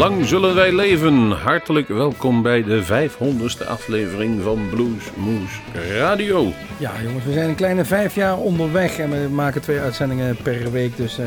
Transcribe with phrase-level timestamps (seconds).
[0.00, 1.30] lang zullen wij leven.
[1.30, 5.60] Hartelijk welkom bij de 500ste aflevering van Blues Moose
[5.98, 6.52] Radio.
[6.78, 10.70] Ja, jongens, we zijn een kleine vijf jaar onderweg en we maken twee uitzendingen per
[10.70, 10.96] week.
[10.96, 11.18] Dus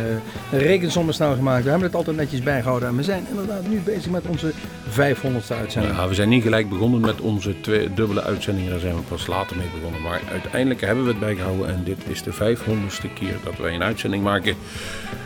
[0.52, 1.64] uh, is snel gemaakt.
[1.64, 4.52] We hebben het altijd netjes bijgehouden en we zijn inderdaad nu bezig met onze
[4.94, 5.96] 500ste uitzending.
[5.96, 8.72] Ja, we zijn niet gelijk begonnen met onze twee dubbele uitzendingen.
[8.72, 10.02] Daar zijn we pas later mee begonnen.
[10.02, 13.84] Maar uiteindelijk hebben we het bijgehouden en dit is de 500ste keer dat wij een
[13.84, 14.56] uitzending maken.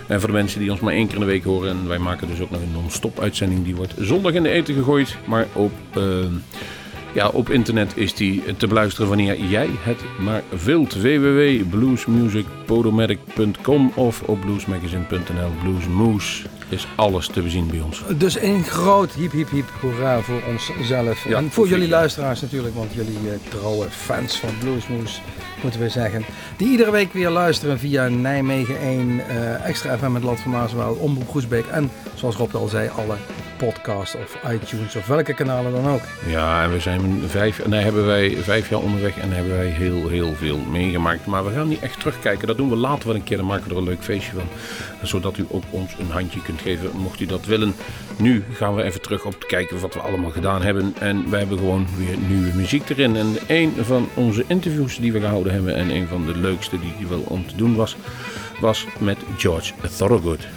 [0.08, 1.98] En voor de mensen die ons maar één keer in de week horen, en wij
[1.98, 5.18] maken dus ook nog een non-stop uitzending, die wordt zondag in de eten gegooid.
[5.26, 6.04] Maar op, uh,
[7.14, 11.02] ja, op internet is die te beluisteren wanneer jij het maar wilt.
[11.02, 15.52] www.bluesmusicpodomatic.com of op bluesmagazine.nl.
[15.62, 18.04] Bluesmoose is alles te bezien bij ons.
[18.18, 21.24] Dus een groot hiep hiep hiep hoera voor onszelf.
[21.24, 25.20] Ja, en voor jullie luisteraars natuurlijk, want jullie uh, trouwe fans van Bluesmoose
[25.62, 26.26] moeten we zeggen.
[26.58, 30.94] Die iedere week weer luisteren via Nijmegen 1, uh, Extra FM met Land van Maaswel,
[30.94, 33.16] Omroep Groesbeek en zoals Rob al zei, alle
[33.58, 36.02] podcasts of iTunes of welke kanalen dan ook.
[36.28, 40.08] Ja, en we zijn vijf, nee, hebben wij vijf jaar onderweg en hebben wij heel,
[40.08, 41.26] heel veel meegemaakt.
[41.26, 42.48] Maar we gaan niet echt terugkijken.
[42.48, 43.38] Dat doen we later wel een keer.
[43.38, 44.48] Dan maken we er een leuk feestje van.
[45.02, 47.76] Zodat u ook ons een handje kunt geven, mocht u dat willen.
[48.18, 50.96] Nu gaan we even terug op te kijken wat we allemaal gedaan hebben.
[51.00, 53.16] En we hebben gewoon weer nieuwe muziek erin.
[53.16, 55.20] En een van onze interviews die we
[55.52, 57.96] hebben en een van de leukste die wel om te doen was,
[58.60, 60.48] was met George Thorogood.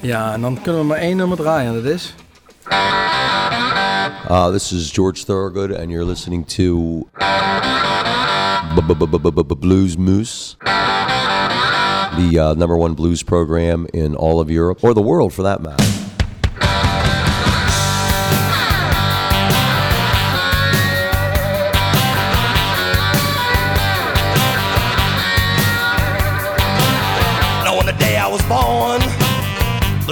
[0.00, 2.14] Ja, en dan kunnen we maar één nummer draaien, dat is...
[4.30, 7.08] Uh, this is George Thorogood, and you're listening to
[9.60, 10.56] Blues Moose,
[12.16, 15.62] the uh, number one blues program in all of Europe, or the world for that
[15.62, 15.99] matter.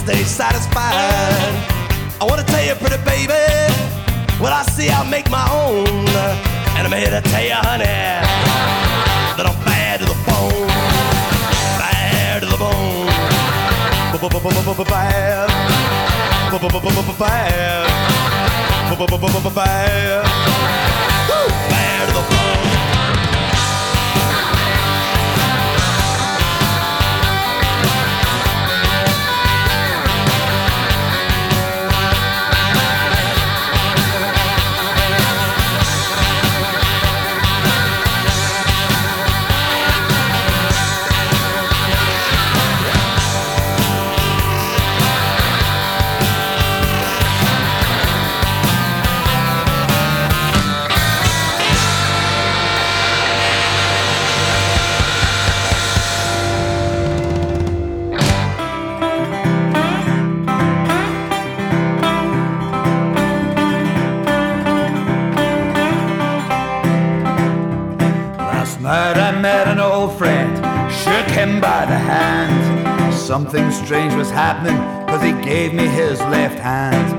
[0.00, 0.94] stay satisfied.
[2.20, 3.44] I wanna tell you, pretty baby,
[4.40, 5.86] what I see, I make my own.
[6.76, 7.84] And I'm here to tell you, honey,
[9.36, 10.68] that I'm bad to the bone,
[11.78, 13.06] bad to the bone,
[17.20, 18.00] bad,
[19.44, 20.89] bad, bad.
[73.30, 77.12] Something strange was happening, cause he gave me his left hand.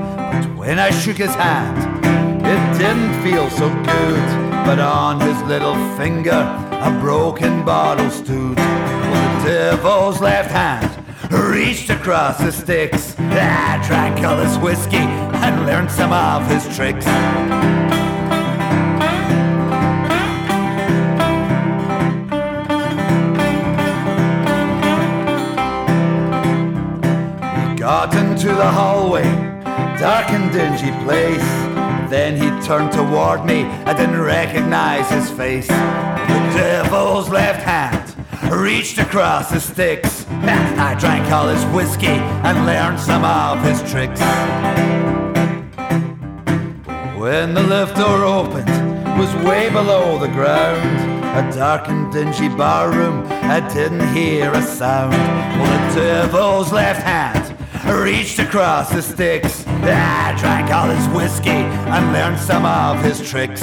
[0.44, 2.04] But when I shook his hand,
[2.44, 4.22] it didn't feel so good.
[4.66, 8.58] But on his little finger, a broken bottle stood.
[8.58, 13.18] Well, the devil's left hand reached across the sticks.
[13.18, 15.08] I drank all his whiskey
[15.46, 17.06] and learned some of his tricks.
[27.92, 29.22] Got into the hallway,
[30.00, 31.50] dark and dingy place.
[32.10, 35.68] Then he turned toward me, I didn't recognize his face.
[35.68, 38.16] The devil's left hand
[38.50, 40.24] reached across the sticks.
[40.88, 44.20] I drank all his whiskey and learned some of his tricks.
[47.20, 48.74] When the lift door opened,
[49.18, 51.12] was way below the ground.
[51.40, 55.12] A dark and dingy barroom, I didn't hear a sound.
[55.12, 57.41] Well, the devil's left hand
[58.00, 59.66] reached across the sticks.
[59.66, 63.60] I drank all his whiskey and learned some of his tricks.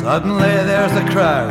[0.00, 1.50] Suddenly there's a crowd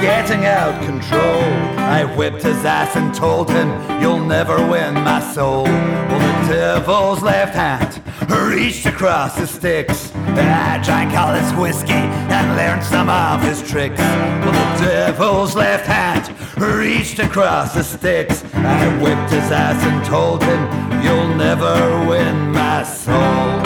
[0.00, 1.42] getting out of control.
[1.78, 3.68] I whipped his ass and told him,
[4.00, 5.64] You'll never win my soul.
[5.64, 7.95] Well, the devil's left hand
[8.28, 10.12] reached across the sticks.
[10.14, 13.98] I drank all his whiskey and learned some of his tricks.
[13.98, 18.44] Well, the devil's left hand reached across the sticks.
[18.54, 23.65] I whipped his ass and told him, You'll never win my soul.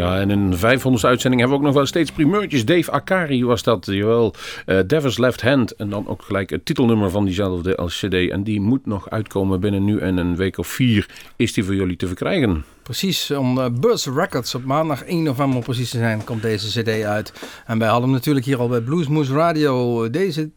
[0.00, 2.64] Ja, en in de 500 uitzending hebben we ook nog wel steeds primeurtjes.
[2.64, 4.34] Dave Akari was dat, jawel.
[4.66, 5.74] Uh, Devil's Left Hand.
[5.74, 8.30] En dan ook gelijk het titelnummer van diezelfde LCD.
[8.30, 11.08] En die moet nog uitkomen binnen nu en een week of vier.
[11.36, 12.64] Is die voor jullie te verkrijgen?
[12.82, 17.02] Precies, om uh, Buzz Records op maandag 1 november precies te zijn, komt deze CD
[17.02, 17.32] uit.
[17.66, 20.10] En wij hadden hem natuurlijk hier al bij Bluesmoose Radio.
[20.10, 20.50] Deze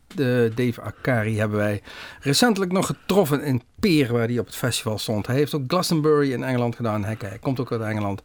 [0.55, 1.81] Dave Akari hebben wij
[2.19, 5.27] recentelijk nog getroffen in Peer, waar hij op het festival stond.
[5.27, 7.03] Hij heeft ook Glastonbury in Engeland gedaan.
[7.03, 8.21] Hij, komt ook uit Engeland.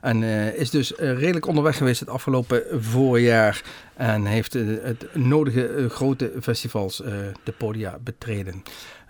[0.00, 3.62] En uh, is dus redelijk onderweg geweest het afgelopen voorjaar.
[3.94, 6.96] En heeft het nodige grote festivals
[7.44, 8.62] de podia betreden.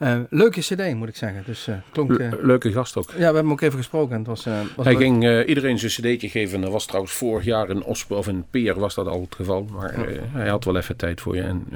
[0.03, 1.43] Uh, leuke cd, moet ik zeggen.
[1.47, 3.11] Dus, uh, klonk, uh, leuke gast ook.
[3.11, 4.19] Ja, we hebben hem ook even gesproken.
[4.19, 4.45] Het was,
[4.77, 6.61] was Hij ging iedereen zijn cd'tje geven.
[6.61, 9.67] Dat was trouwens vorig jaar in Osp of in Peer was dat al het geval.
[9.73, 9.95] Maar
[10.33, 11.43] hij had wel even tijd voor je.
[11.43, 11.67] En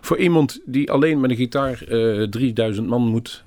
[0.00, 1.84] voor iemand die alleen met een gitaar
[2.30, 3.44] 3000 man moet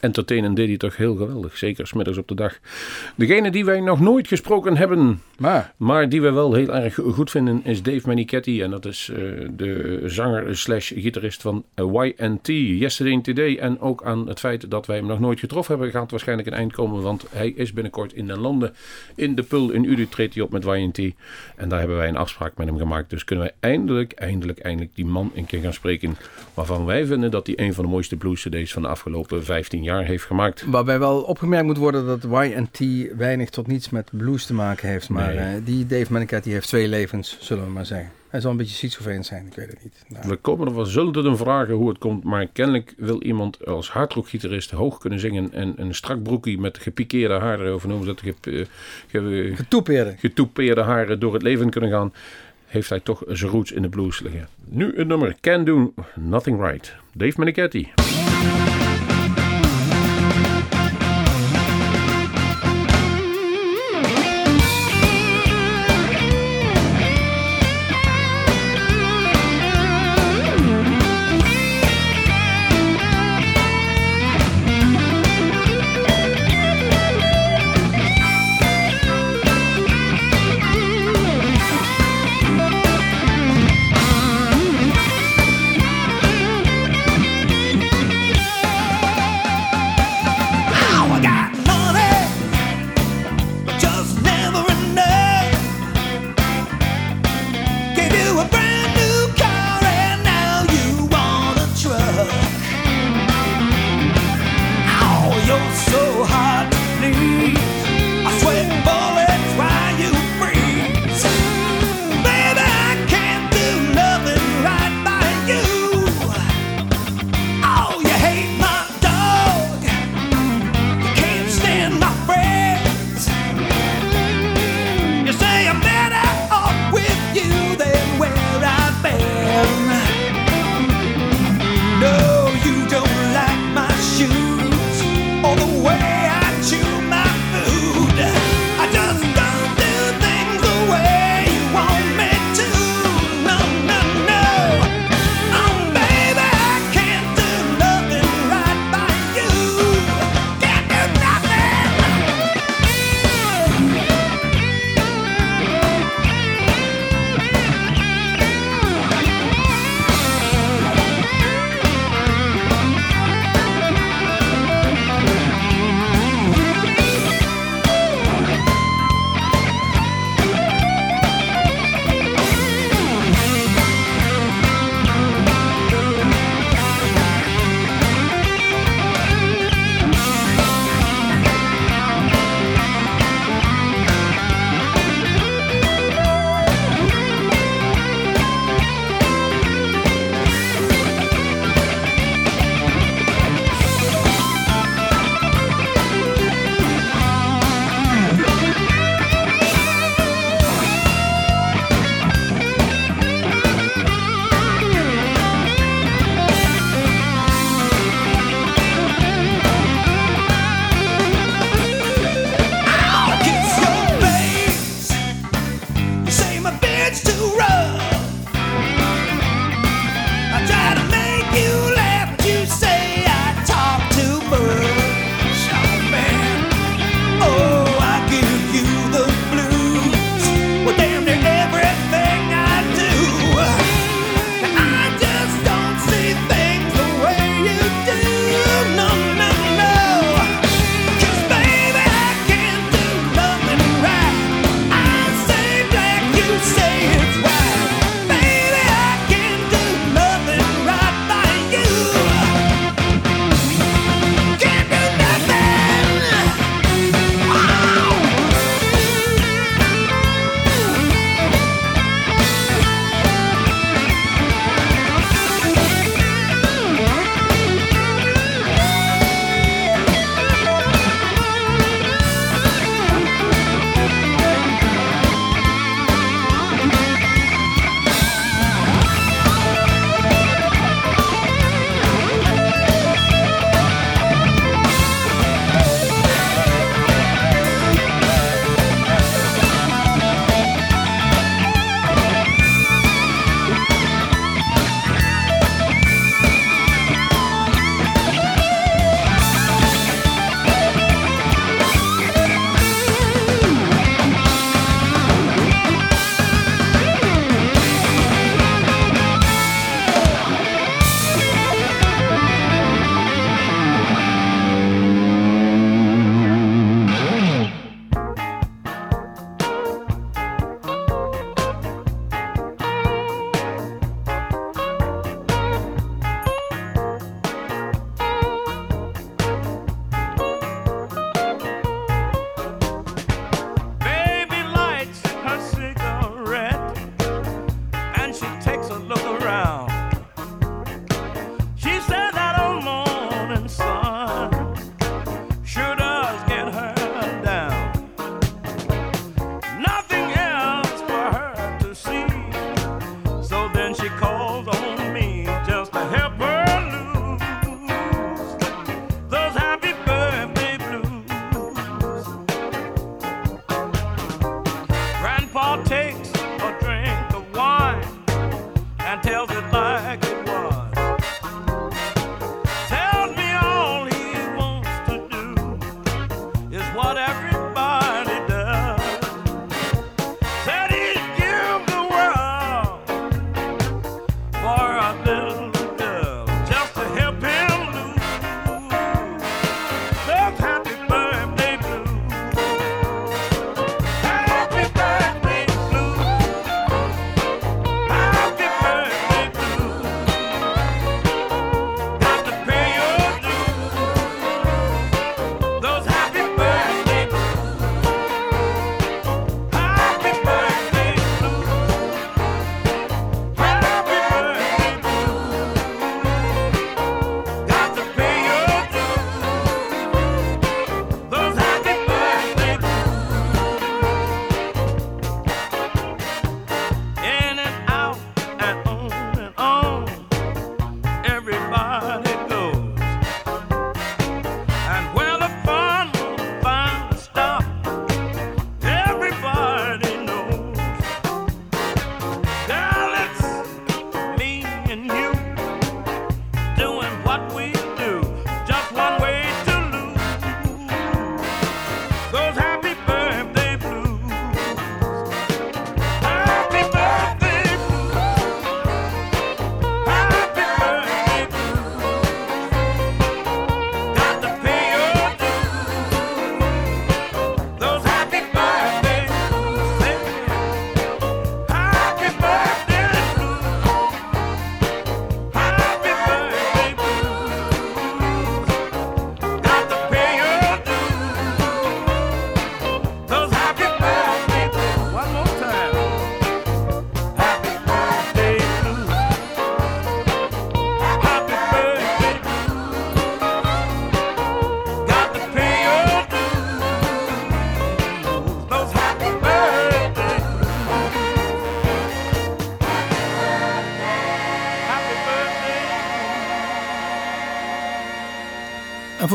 [0.00, 1.56] entertainen, deed hij toch heel geweldig.
[1.58, 2.58] Zeker smiddags op de dag.
[3.14, 7.30] Degene die wij nog nooit gesproken hebben, maar, maar die we wel heel erg goed
[7.30, 8.62] vinden, is Dave Manichetti.
[8.62, 9.10] En dat is
[9.56, 12.46] de zanger slash gitarist van YNT.
[12.46, 13.12] Yesterday
[13.44, 16.54] en ook aan het feit dat wij hem nog nooit getroffen hebben, gaat waarschijnlijk een
[16.54, 17.02] eind komen.
[17.02, 18.74] Want hij is binnenkort in de landen.
[19.14, 20.98] In de Pul in Utrecht treedt hij op met YNT.
[21.56, 23.10] En daar hebben wij een afspraak met hem gemaakt.
[23.10, 26.16] Dus kunnen wij eindelijk, eindelijk, eindelijk die man een keer gaan spreken.
[26.54, 29.82] Waarvan wij vinden dat hij een van de mooiste blues CD's van de afgelopen 15
[29.82, 30.64] jaar heeft gemaakt.
[30.66, 35.08] Waarbij wel opgemerkt moet worden dat YNT weinig tot niets met blues te maken heeft.
[35.08, 35.58] Maar nee.
[35.58, 38.10] uh, die Dave Manicat die heeft twee levens, zullen we maar zeggen.
[38.36, 40.04] Hij zal een beetje schizofreen zijn, ik weet het niet.
[40.08, 40.28] Nou.
[40.28, 43.90] We komen er wel zullen hem vragen hoe het komt, maar kennelijk wil iemand als
[43.90, 48.34] hardrockgitarist hoog kunnen zingen en een strak broekie met gepikeerde haren, of noemen ze dat,
[48.40, 48.66] ge,
[49.06, 50.14] ge, getoupeerde.
[50.18, 52.12] getoupeerde haren door het leven kunnen gaan
[52.66, 54.48] heeft hij toch zijn roots in de blues liggen.
[54.64, 56.94] Nu het nummer Can Do Nothing Right.
[57.12, 57.92] Dave Meniketti.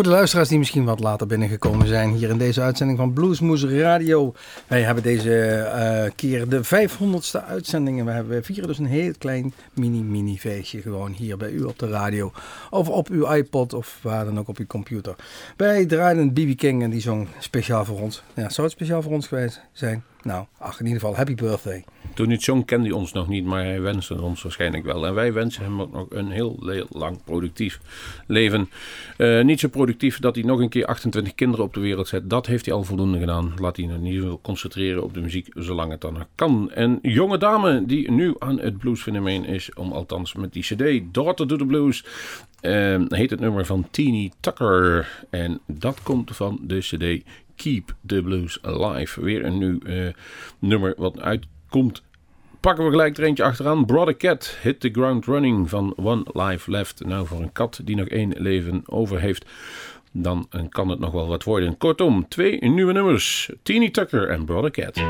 [0.01, 3.63] Voor de luisteraars die misschien wat later binnengekomen zijn hier in deze uitzending van Bluesmoes
[3.63, 4.33] Radio.
[4.67, 5.65] Wij hebben deze
[6.05, 8.03] uh, keer de 500ste uitzending.
[8.03, 11.87] we hebben vieren dus een heel klein mini-mini feestje gewoon hier bij u op de
[11.87, 12.31] radio.
[12.69, 15.15] Of op uw iPod of waar dan ook op uw computer.
[15.57, 18.23] Wij draaiden BB King en die zong speciaal voor ons.
[18.33, 20.03] Ja, zou het speciaal voor ons geweest zijn?
[20.23, 21.83] Nou, ach, in ieder geval, happy birthday.
[22.13, 25.05] Toen hij zong kende hij ons nog niet, maar hij wenste ons waarschijnlijk wel.
[25.05, 27.79] En wij wensen hem ook nog een heel, lang productief
[28.27, 28.69] leven.
[29.17, 32.29] Uh, niet zo productief dat hij nog een keer 28 kinderen op de wereld zet.
[32.29, 33.53] Dat heeft hij al voldoende gedaan.
[33.57, 36.71] Laat hij in ieder geval concentreren op de muziek, zolang het dan kan.
[36.71, 41.47] En jonge dame die nu aan het bluesfenomeen is, om althans met die cd, Daughter
[41.47, 42.05] to the Blues,
[42.61, 45.25] uh, heet het nummer van Teeny Tucker.
[45.29, 47.23] En dat komt van de cd
[47.61, 49.21] Keep the Blues Alive.
[49.21, 50.07] Weer een nieuw uh,
[50.59, 52.03] nummer wat uitkomt.
[52.59, 53.85] Pakken we gelijk er eentje achteraan.
[53.85, 57.05] Brother Cat, Hit the Ground Running van One Life Left.
[57.05, 59.45] Nou, voor een kat die nog één leven over heeft,
[60.11, 61.77] dan kan het nog wel wat worden.
[61.77, 63.51] Kortom, twee nieuwe nummers.
[63.63, 65.01] Teeny Tucker en Brother Cat.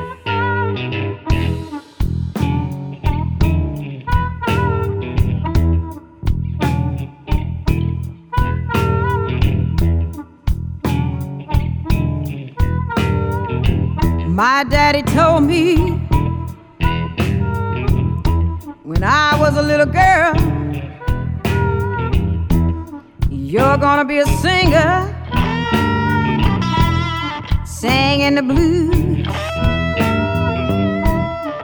[14.41, 15.75] My daddy told me
[18.81, 20.33] when I was a little girl,
[23.29, 24.93] you're gonna be a singer,
[27.65, 29.27] singing the blues.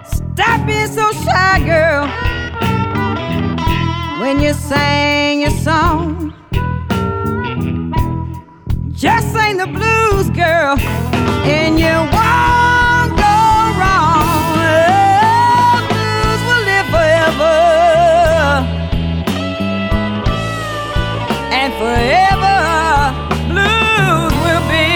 [0.06, 2.06] Stop being so shy, girl,
[4.22, 6.32] when you sing your song.
[8.92, 12.67] Just sing the blues, girl, and you won't.
[21.80, 22.58] Forever
[23.50, 24.90] blues will be.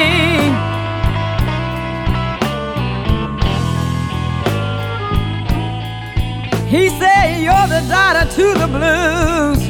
[6.75, 9.61] He said, You're the daughter to the blues.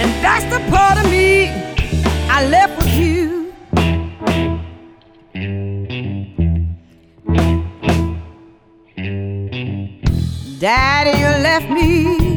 [0.00, 1.48] And that's the part of me
[2.28, 3.52] I left with you.
[10.58, 12.27] Daddy, you left me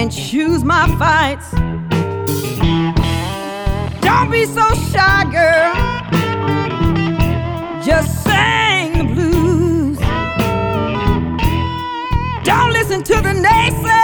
[0.00, 1.50] and choose my fights.
[4.00, 5.74] Don't be so shy, girl.
[7.84, 9.98] Just sing the blues.
[12.44, 13.99] Don't listen to the naysayers,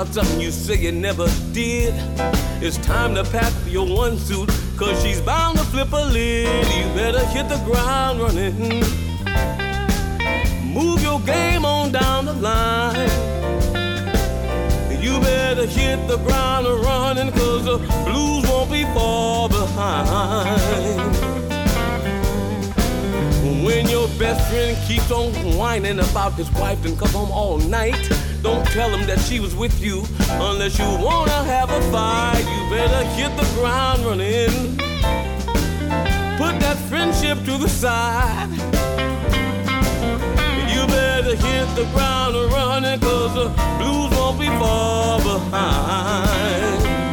[0.00, 1.92] about something you say you never did,
[2.62, 6.46] it's time to pack your one suit, cause she's bound to flip a lid.
[6.76, 8.54] You better hit the ground running.
[10.72, 13.08] Move your game on down the line.
[15.02, 20.98] You better hit the ground running, cause the blues won't be far behind.
[23.66, 28.08] When your best friend keeps on whining about his wife and come home all night,
[28.48, 30.02] don't tell him that she was with you
[30.48, 32.44] unless you wanna have a fight.
[32.54, 34.52] You better hit the ground running.
[36.42, 38.50] Put that friendship to the side.
[40.72, 47.07] You better hit the ground running, cause the blues won't be far behind.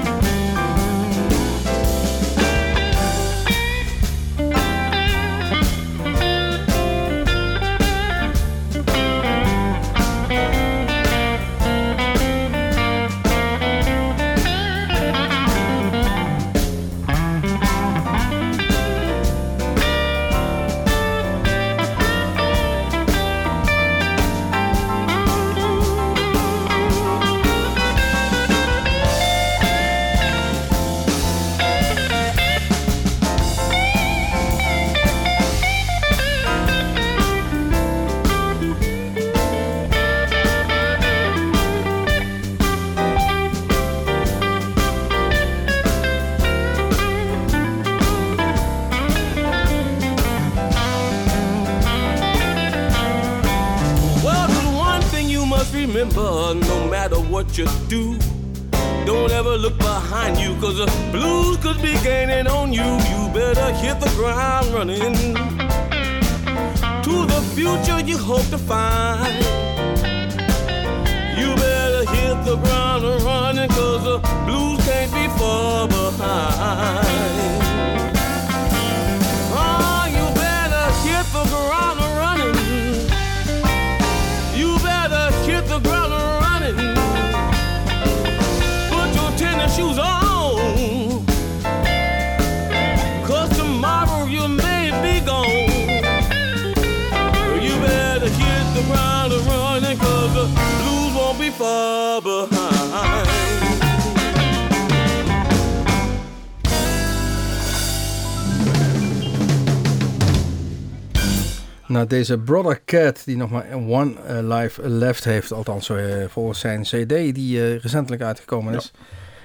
[112.25, 117.35] Deze Brother Cat, die nog maar one life left heeft, althans eh, volgens zijn CD,
[117.35, 118.91] die eh, recentelijk uitgekomen is.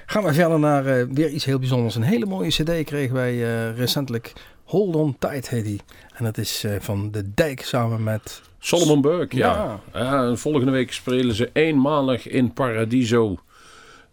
[0.05, 1.95] Gaan we verder naar eh, weer iets heel bijzonders.
[1.95, 3.37] Een hele mooie CD kregen wij
[3.73, 4.33] recentelijk.
[4.63, 5.81] Hold on tight heet die.
[6.13, 8.41] En dat is van De Dijk samen met...
[8.59, 9.79] Solomon Burke, ja.
[9.93, 10.23] ja.
[10.23, 13.37] en volgende week spelen ze eenmalig in Paradiso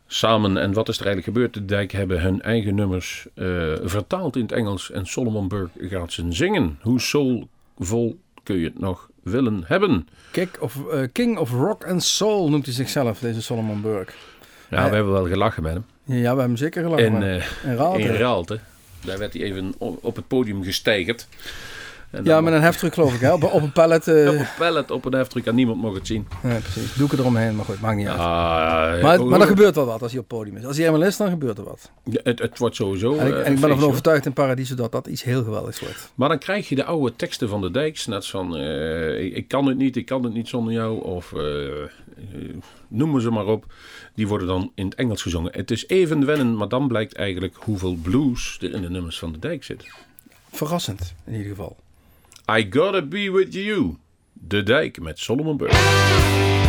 [0.06, 0.56] samen.
[0.56, 1.54] En wat is er eigenlijk gebeurd?
[1.54, 3.26] De Dijk hebben hun eigen nummers
[3.82, 4.90] vertaald in het Engels.
[4.90, 6.78] En Solomon Burke gaat ze zingen.
[6.82, 10.08] Hoe soulvol kun je het nog willen hebben?
[10.30, 14.12] Kick of, eh, King of Rock and Soul noemt hij zichzelf, deze Solomon Burke.
[14.70, 15.84] Ja, we hebben wel gelachen met hem.
[16.04, 17.04] Ja, we hebben hem zeker gelachen.
[17.06, 18.00] In, maar- eh, in Raalte.
[18.00, 18.58] in Raalte.
[19.04, 21.28] Daar werd hij even op het podium gesteigerd.
[22.10, 23.32] En Ja, dan met een heftruck geloof ik, hè?
[23.32, 24.08] Op, op een pallet.
[24.08, 26.26] eh, Op een pallet, op een heftruck en niemand mocht het zien.
[26.42, 26.94] ja, precies.
[26.94, 28.18] Doe ik er omheen, maar goed, maakt niet uit.
[28.18, 28.26] Ah,
[29.02, 30.64] Maar, eh, maar er gebeurt wel wat als hij op het podium is.
[30.64, 31.90] Als hij helemaal is, dan gebeurt er wat.
[32.04, 33.16] Ja, het, het wordt sowieso.
[33.16, 35.42] En ik, eh, en ik een ben ervan overtuigd in Paradiso dat dat iets heel
[35.44, 36.12] geweldigs wordt.
[36.14, 38.06] Maar dan krijg je de oude teksten van de Dijks.
[38.06, 41.02] Net van, eh, ik, ik kan het niet, ik kan het niet zonder jou.
[41.04, 41.88] Of eh, eh,
[42.88, 43.64] noem me ze maar op.
[44.14, 45.52] Die worden dan in het Engels gezongen.
[45.54, 49.32] Het is even wennen, maar dan blijkt eigenlijk hoeveel blues er in de nummers van
[49.32, 49.90] de Dijk zit.
[50.52, 51.76] Verrassend, in ieder geval.
[52.50, 53.96] I gotta be with you.
[54.32, 56.67] De Dijk met Solomon Burke.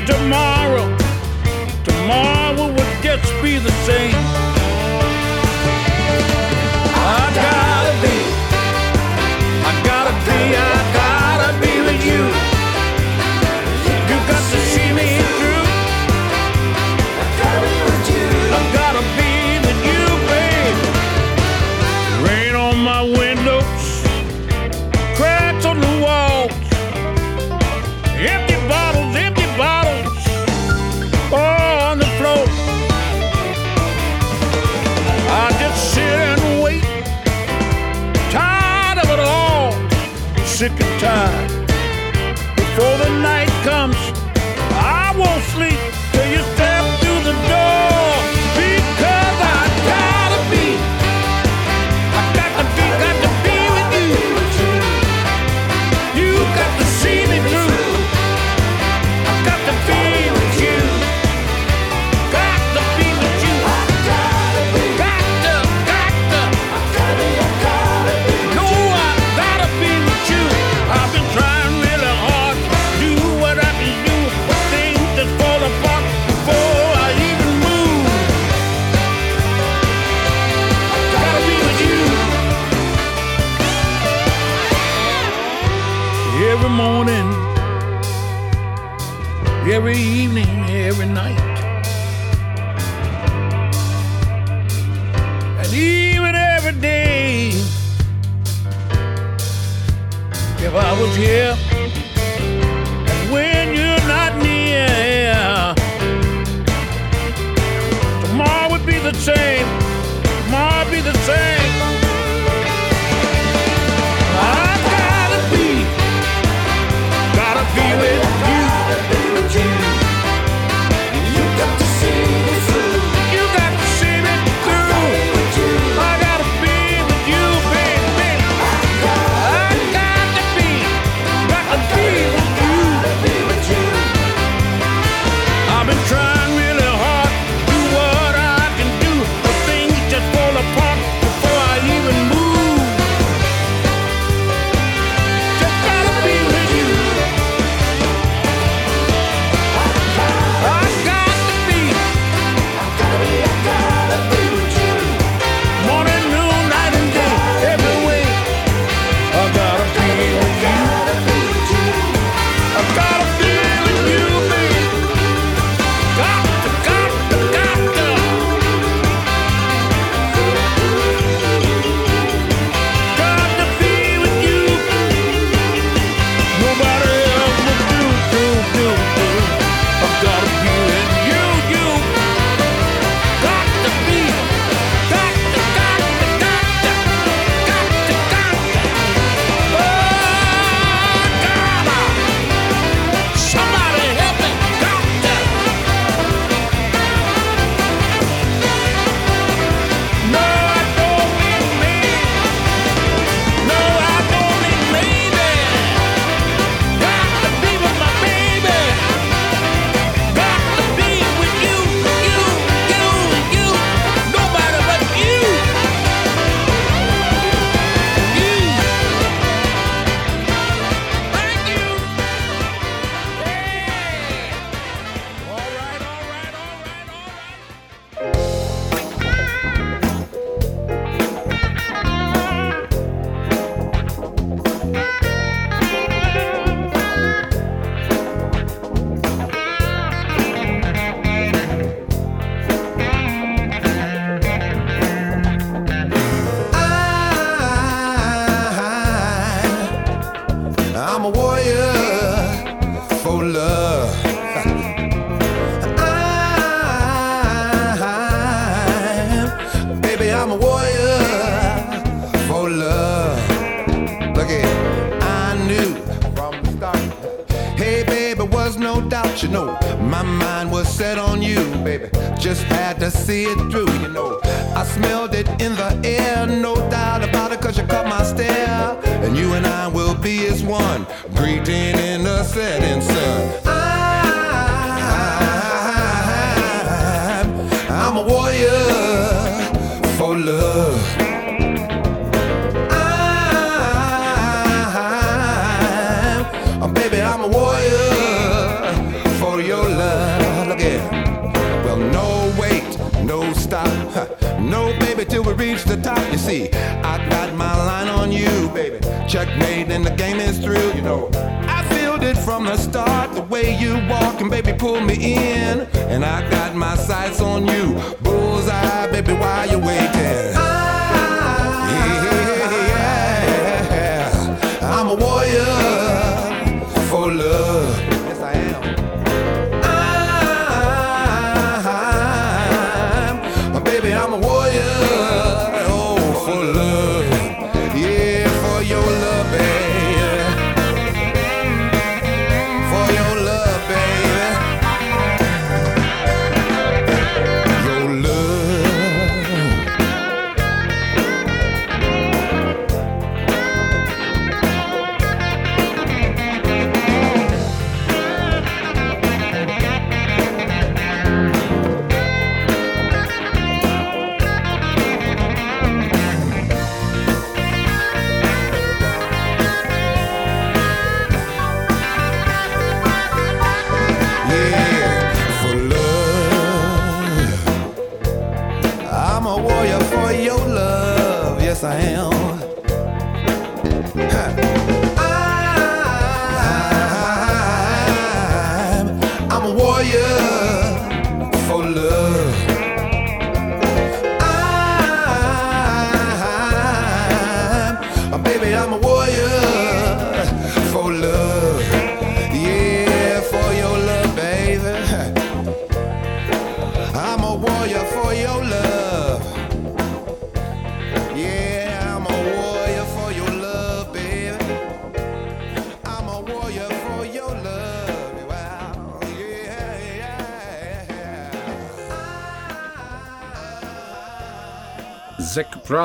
[0.00, 0.63] tomorrow.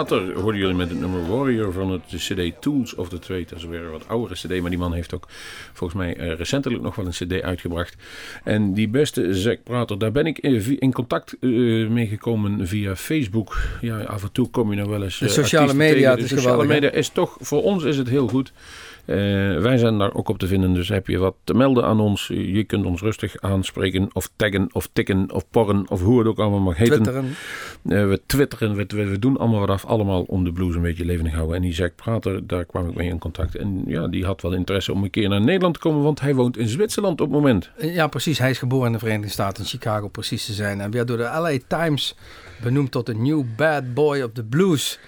[0.05, 3.45] Prater hoorden jullie met het nummer Warrior van het CD Tools of the Trade.
[3.45, 5.25] Dat is weer een wat oudere CD, maar die man heeft ook
[5.73, 7.95] volgens mij eh, recentelijk nog wel een CD uitgebracht.
[8.49, 11.49] En die beste Zack Prater, daar ben ik in, contact eh,
[11.87, 13.57] mee gekomen via Facebook.
[13.81, 15.19] Ja, af en toe kom je nog wel eens.
[15.19, 18.09] De eh, sociale media, De is sociale geweldig, media is toch, voor ons is het
[18.09, 18.51] heel goed.
[19.09, 19.15] Eh,
[19.57, 22.27] wij zijn daar ook op te vinden, dus heb je wat te melden aan ons.
[22.27, 26.39] Je kunt ons rustig aanspreken of taggen of tikken of porren of hoe het ook
[26.39, 26.93] allemaal mag heten.
[26.93, 27.35] Twitteren.
[27.81, 31.05] We twitteren, we, we, we doen allemaal wat af, allemaal om de blues een beetje
[31.05, 31.55] levendig houden.
[31.55, 33.55] En die Zack Prater, daar kwam ik mee in contact.
[33.55, 36.35] En ja, die had wel interesse om een keer naar Nederland te komen, want hij
[36.35, 37.69] woont in Zwitserland op het moment.
[37.77, 38.38] Ja, precies.
[38.39, 40.81] Hij is geboren in de Verenigde Staten, Chicago precies te zijn.
[40.81, 42.15] En werd door de LA Times
[42.61, 44.99] benoemd tot de new bad boy of the blues.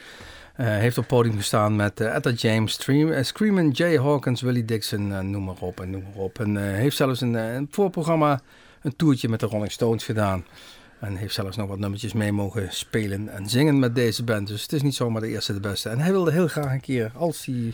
[0.55, 4.65] Eh, heeft op podium gestaan met eh, Etta James, Stream, eh, Screamin' Jay Hawkins, Willie
[4.65, 6.39] Dixon, noem maar op en noem maar op.
[6.39, 8.41] En heeft zelfs een, een voorprogramma
[8.81, 10.45] een toertje met de Rolling Stones gedaan.
[10.99, 14.47] En heeft zelfs nog wat nummertjes mee mogen spelen en zingen met deze band.
[14.47, 15.89] Dus het is niet zomaar de eerste de beste.
[15.89, 17.73] En hij wilde heel graag een keer, als hij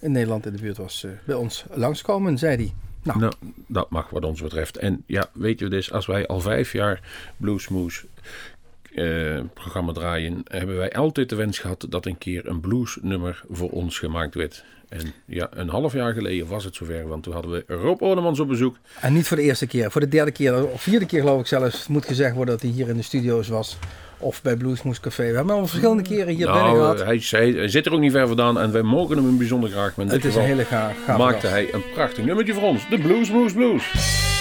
[0.00, 2.89] in Nederland in de buurt was, bij ons langskomen, zei hij.
[3.02, 3.32] Nou, Nou,
[3.66, 4.76] dat mag wat ons betreft.
[4.76, 7.00] En ja, weet je dus, als wij al vijf jaar
[7.36, 8.04] Bluesmoes
[8.94, 13.70] eh, programma draaien, hebben wij altijd de wens gehad dat een keer een bluesnummer voor
[13.70, 14.64] ons gemaakt werd.
[14.88, 18.40] En ja, een half jaar geleden was het zover, want toen hadden we Rob Ornemans
[18.40, 18.76] op bezoek.
[19.00, 21.46] En niet voor de eerste keer, voor de derde keer of vierde keer geloof ik
[21.46, 23.78] zelfs moet gezegd worden dat hij hier in de studio's was.
[24.20, 25.22] Of bij Bluesmoes Café.
[25.22, 27.04] We hebben hem al verschillende keren hier binnen nou, gehad.
[27.04, 29.96] hij, hij zit er ook niet ver vandaan en wij mogen hem bijzonder graag.
[29.96, 31.52] Maar in Het is een hele ga gave maakte gast.
[31.52, 32.88] hij een prachtig nummertje voor ons.
[32.88, 34.38] De Blues, Blues, Blues.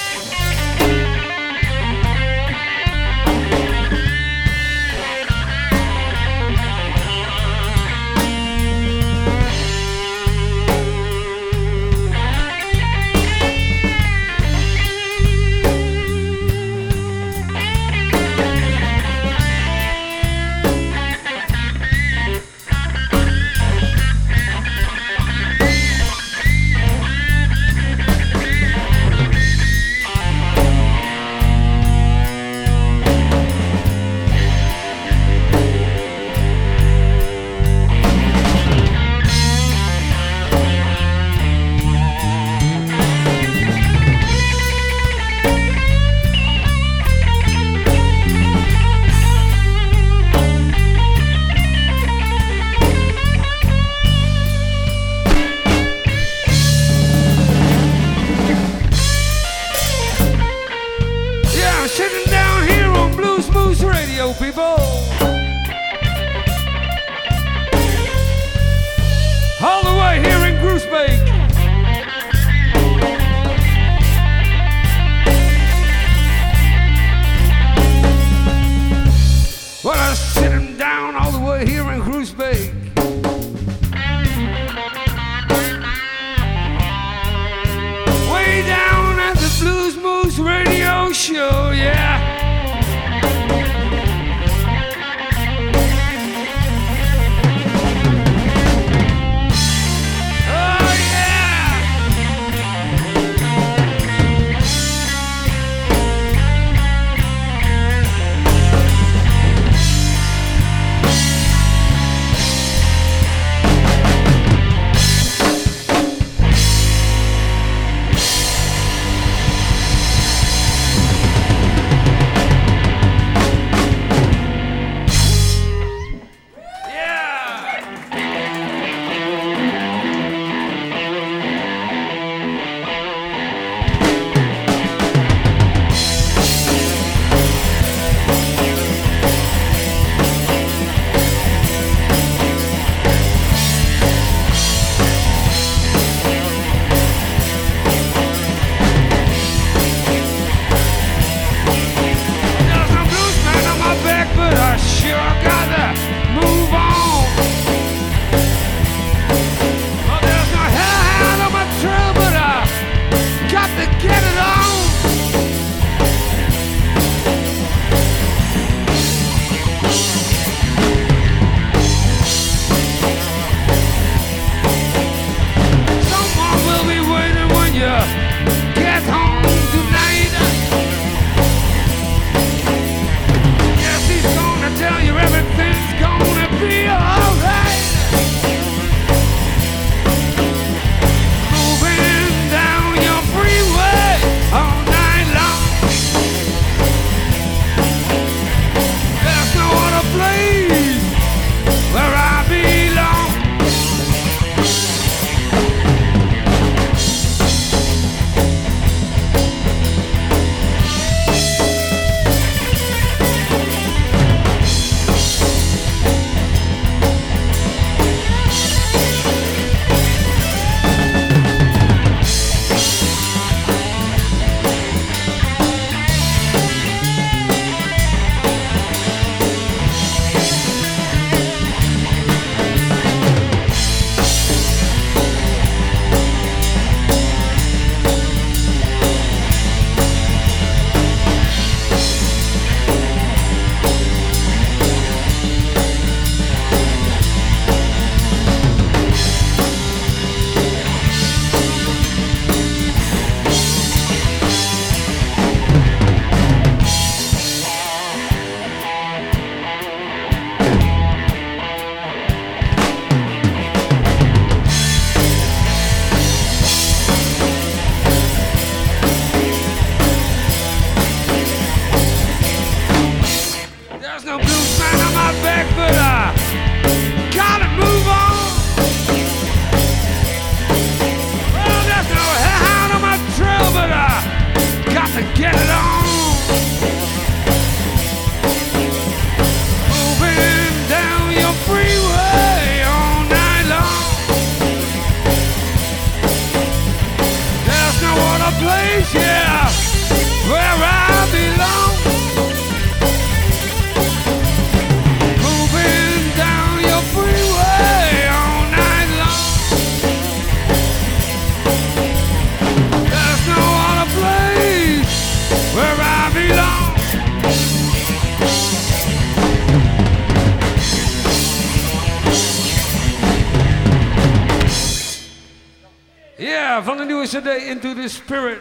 [327.68, 328.60] into the spirit.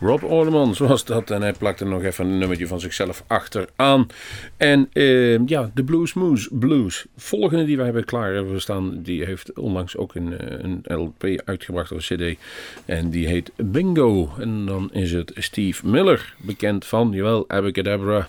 [0.00, 1.30] Rob Orlemans was dat.
[1.30, 4.06] En hij plakte nog even een nummertje van zichzelf achteraan.
[4.56, 7.06] En ehm, ja, de Blues Moose Blues.
[7.16, 11.24] Volgende die wij hebben klaar hebben staan, die heeft onlangs ook een, eh, een LP
[11.44, 12.38] uitgebracht of een CD.
[12.84, 14.30] En die heet Bingo.
[14.38, 18.28] En dan is het Steve Miller, bekend van, jawel, Abacadabra.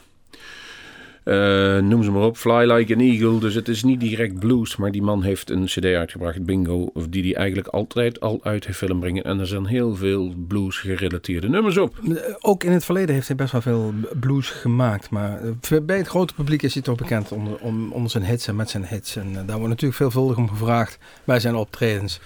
[1.23, 2.37] Eh, noem ze maar op.
[2.37, 3.39] Fly Like an Eagle.
[3.39, 4.75] Dus het is niet direct blues.
[4.75, 6.89] Maar die man heeft een cd uitgebracht, Bingo.
[6.93, 9.23] of Die hij eigenlijk altijd al uit heeft willen brengen.
[9.23, 11.95] En er zijn heel veel blues gerelateerde nummers op.
[12.39, 15.09] Ook in het verleden heeft hij best wel veel blues gemaakt.
[15.09, 18.55] Maar eh, bij het grote publiek is hij toch bekend om, onder zijn hits en
[18.55, 19.15] met zijn hits.
[19.15, 22.19] En eh, daar wordt natuurlijk veelvuldig om gevraagd bij zijn optredens.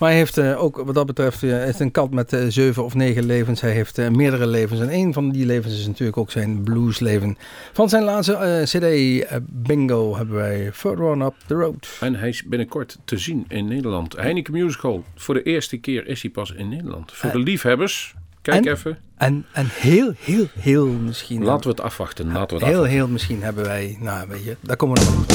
[0.00, 2.40] Maar hij heeft eh, ook wat dat betreft eh, het is een kat met eh,
[2.48, 3.60] zeven of negen levens.
[3.60, 4.80] Hij heeft eh, meerdere levens.
[4.80, 7.38] En een van die levens is natuurlijk ook zijn bluesleven.
[7.72, 11.88] Van zijn laatste eh, cd eh, Bingo hebben wij Further On Up The Road.
[12.00, 14.16] En hij is binnenkort te zien in Nederland.
[14.16, 15.04] Heineken Musical.
[15.16, 17.12] Voor de eerste keer is hij pas in Nederland.
[17.12, 18.14] Voor de liefhebbers.
[18.42, 18.98] Kijk en- even.
[19.16, 21.44] En, en heel, heel, heel misschien...
[21.44, 22.26] Laten we het afwachten.
[22.32, 22.90] Laten we het Heel, afwachten.
[22.96, 23.96] heel misschien hebben wij...
[24.00, 25.26] Nou, weet je, daar komen we nog op.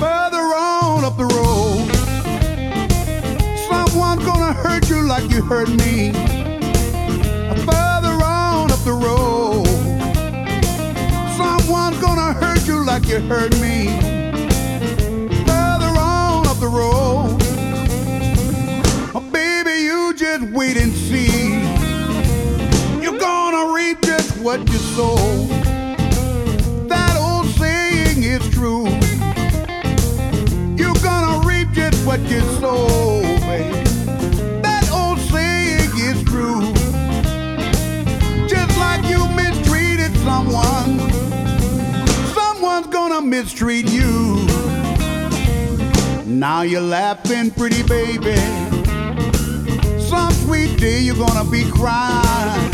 [0.00, 0.46] Further
[0.82, 1.88] on up the road,
[3.68, 6.12] someone's gonna hurt you like you hurt me.
[12.94, 13.88] Like you hurt me.
[15.48, 17.36] Further on up the road,
[19.16, 21.54] oh, baby, you just wait and see.
[23.02, 25.16] You're gonna reap just what you sow.
[26.86, 28.86] That old saying is true.
[30.76, 33.13] You're gonna reap just what you sow,
[43.24, 44.36] mistreat you.
[46.26, 48.36] Now you're laughing, pretty baby.
[49.98, 52.73] Some sweet day you're gonna be crying.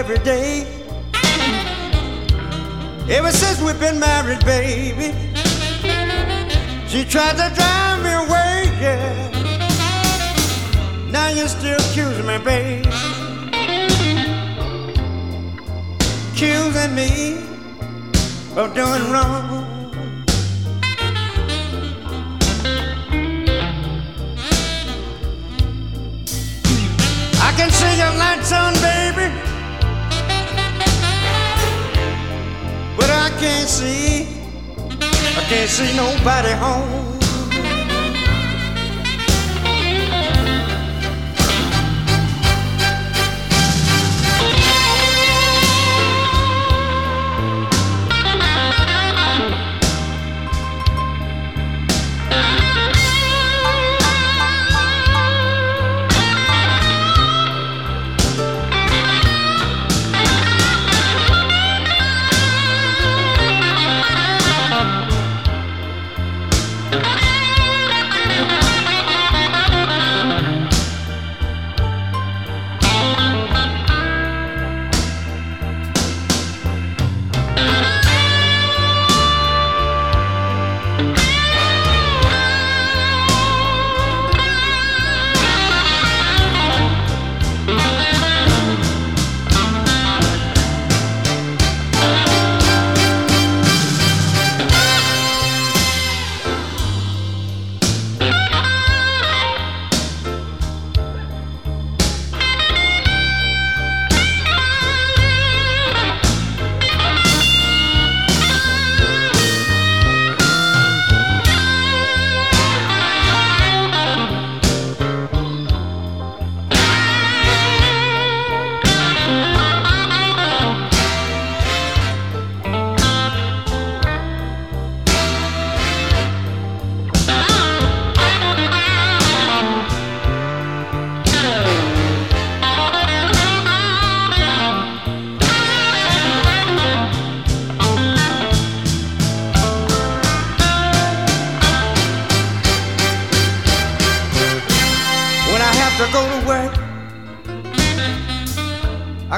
[0.00, 0.66] Every day.
[3.10, 5.12] Ever since we've been married, baby,
[6.88, 9.28] she tried to drive me away, yeah.
[11.10, 12.88] Now you're still accusing me, baby.
[16.32, 17.10] Accusing me
[18.56, 19.66] of doing wrong.
[27.42, 28.69] I can see your lights on,
[33.80, 34.28] see,
[35.38, 37.09] I can't see nobody home.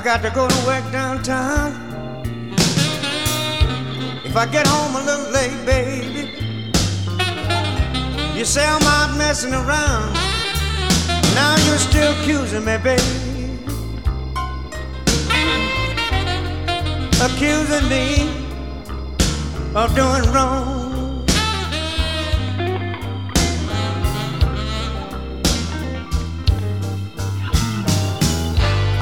[0.03, 1.71] Got to go to work downtown.
[4.25, 6.29] If I get home a little late, baby,
[8.37, 10.13] you say I'm out messing around.
[11.35, 13.03] Now you're still accusing me, baby.
[17.23, 18.29] Accusing me
[19.77, 20.82] of doing wrong.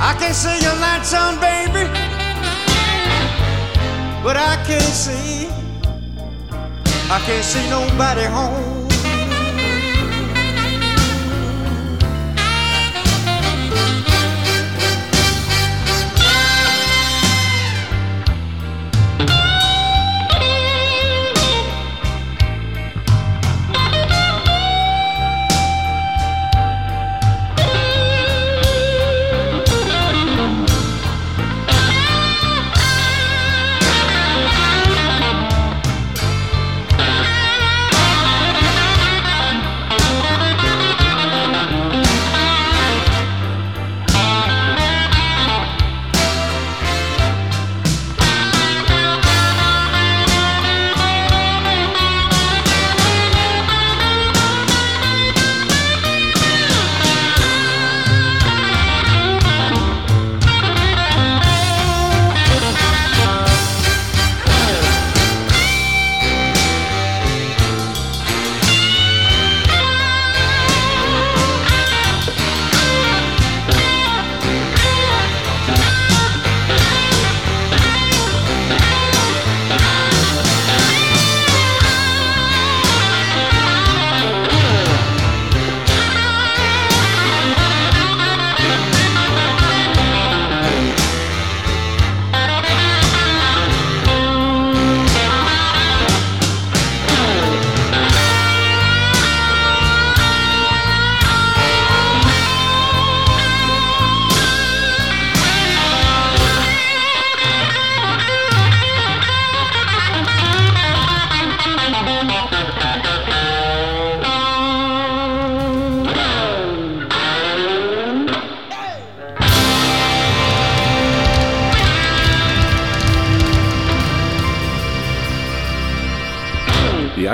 [0.03, 1.84] I can see your lights on, baby,
[4.24, 5.48] but I can't see,
[7.11, 8.80] I can't see nobody home.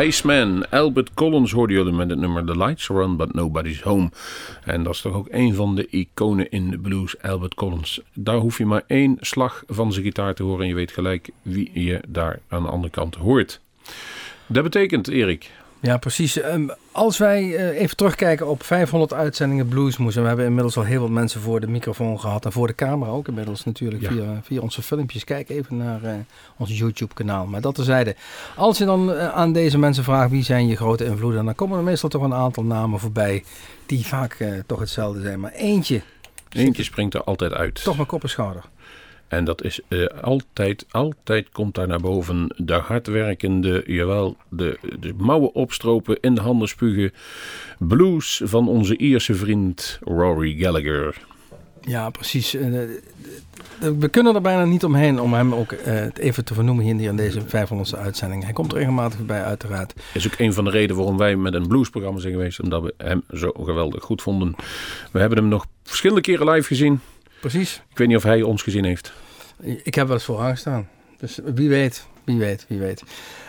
[0.06, 0.70] Iceman.
[0.70, 4.10] Albert Collins hoorde jullie met het nummer The Lights On But Nobody's Home.
[4.64, 8.00] En dat is toch ook een van de iconen in de blues, Albert Collins.
[8.14, 11.30] Daar hoef je maar één slag van zijn gitaar te horen en je weet gelijk
[11.42, 13.60] wie je daar aan de andere kant hoort.
[14.46, 15.50] Dat betekent, Erik,
[15.80, 16.40] Ja, precies.
[16.40, 20.16] Ehm, als wij eh, even terugkijken op 500 uitzendingen Bluesmoes...
[20.16, 22.44] en we hebben inmiddels al heel wat mensen voor de microfoon gehad...
[22.44, 24.08] en voor de camera ook inmiddels natuurlijk Ja.
[24.10, 25.24] via, via onze filmpjes.
[25.24, 26.14] Kijk even naar eh,
[26.56, 27.46] ons YouTube-kanaal.
[27.46, 28.16] Maar dat terzijde.
[28.56, 31.44] Als je dan eh, aan deze mensen vraagt wie zijn je grote invloeden...
[31.44, 33.44] dan komen er meestal toch een aantal namen voorbij...
[33.86, 35.40] die vaak toch hetzelfde zijn.
[35.40, 36.00] Maar eentje,
[36.48, 37.82] eentje springt er altijd uit.
[37.84, 38.64] toch mijn kop en schouder.
[39.28, 45.14] En dat is eh, altijd, altijd komt daar naar boven de hardwerkende, jawel, de, de
[45.16, 47.12] mouwen opstropen, in de handen spugen.
[47.78, 51.16] Blues van onze Ierse vriend Rory Gallagher.
[51.80, 52.54] Ja, precies.
[52.54, 52.70] Eh,
[53.98, 57.16] We kunnen er bijna niet omheen om hem ook eh, even te vernoemen hier in
[57.16, 58.44] deze 500ste uitzending.
[58.44, 59.94] Hij komt regelmatig bij, uiteraard.
[60.12, 62.60] is ook een van de redenen waarom wij met een bluesprogramma zijn geweest.
[62.60, 64.54] Omdat we hem zo geweldig goed vonden.
[65.12, 67.00] We hebben hem nog verschillende keren live gezien.
[67.50, 67.82] Precies.
[67.90, 69.12] Ik weet niet of hij ons gezien heeft.
[69.82, 70.88] Ik heb wel eens voor gestaan.
[71.18, 73.02] Dus wie weet, wie weet, wie weet.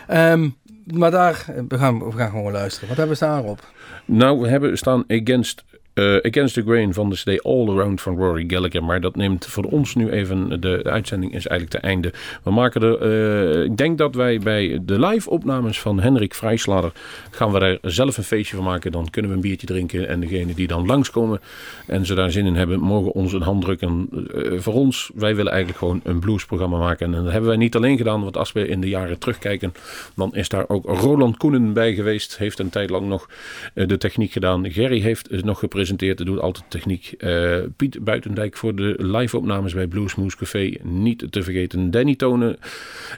[0.06, 0.48] Ehm,
[0.84, 2.88] maar daar, eh, we gaan, we gaan gewoon luisteren.
[2.88, 3.72] Wat hebben we staan op?
[4.04, 5.64] Nou, we hebben staan Against,
[5.98, 8.84] eh, Against the Grain van de CD All Around van Rory Gallagher.
[8.84, 12.12] Maar dat neemt voor ons nu even, de, de uitzending is eigenlijk te einde.
[12.42, 16.92] We maken er, eh, ik denk dat wij bij de live opnames van Henrik Vrijslader,
[17.30, 18.92] gaan we daar zelf een feestje van maken.
[18.92, 21.40] Dan kunnen we een biertje drinken en degene die dan langskomen
[21.86, 24.08] en ze daar zin in hebben, mogen ons een hand drukken.
[24.34, 27.14] Eh, voor ons, wij willen eigenlijk gewoon een bluesprogramma maken.
[27.14, 29.72] En dat hebben wij niet alleen gedaan, want als we in de jaren terugkijken,
[30.14, 32.38] dan is daar ook Roland Koenen bij geweest.
[32.38, 33.28] Heeft een tijd lang nog
[33.74, 34.70] eh, de techniek gedaan.
[34.70, 37.14] Gerry heeft nog gepresenteerd, doet altijd techniek.
[37.18, 40.74] Eh, Piet Buitendijk voor de live-opnames bij Bluesmoose Café.
[40.82, 42.58] Niet te vergeten Danny Tonen.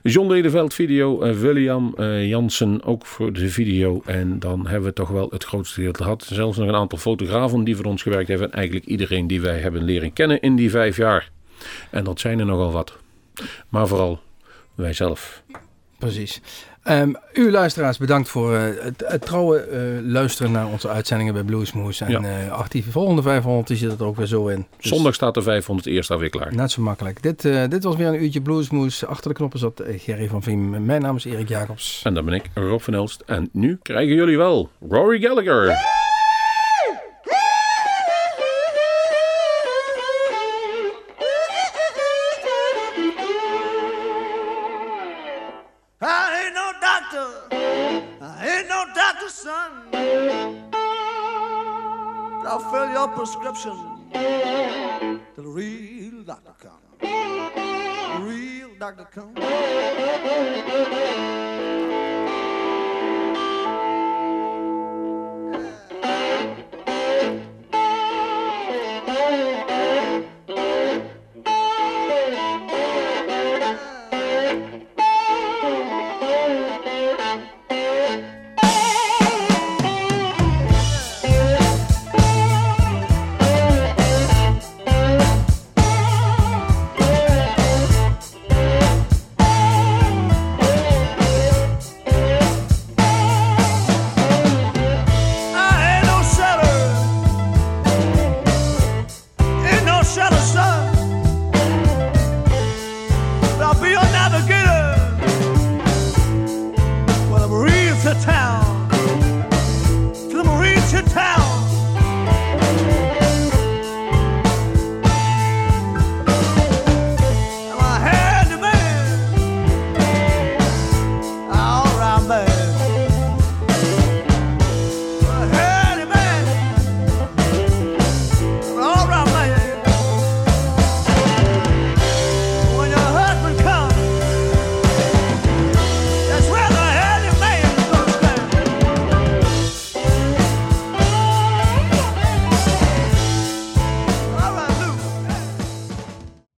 [0.02, 1.22] John Dedeveld video.
[1.22, 4.02] eh, William eh, Jansen ook voor de video.
[4.04, 6.24] En dan hebben we toch wel het grootste deel gehad.
[6.24, 8.50] Zelfs nog een aantal fotografen die voor ons gewerkt hebben.
[8.50, 11.30] En eigenlijk iedereen die wij hebben leren kennen in die vijf jaar.
[11.90, 12.98] En dat zijn er nogal wat.
[13.68, 14.20] Maar vooral
[14.74, 15.42] wij zelf.
[15.98, 16.40] Precies.
[16.83, 21.43] Ehm, u luisteraars, bedankt voor eh, het, het trouwe eh, luisteren naar onze uitzendingen bij
[21.43, 22.05] Bluesmoose.
[22.05, 22.20] En Ja.
[22.47, 24.66] eh ach, die volgende 500 die zit er ook weer zo in.
[24.81, 26.55] Dus Zondag staat de 500 eerst alweer klaar.
[26.55, 27.22] Net zo makkelijk.
[27.22, 29.07] Dit, eh, dit was weer een uurtje Bluesmoose.
[29.07, 30.85] Achter de knoppen zat eh, Gerry van Viem.
[30.85, 32.01] Mijn naam is Erik Jacobs.
[32.05, 33.22] En dan ben ik Rob van Elst.
[33.26, 35.66] En nu krijgen jullie wel Rory Gallagher.
[53.01, 53.72] Your prescription
[54.12, 57.01] till the real doctor comes.
[57.01, 59.38] The real doctor comes.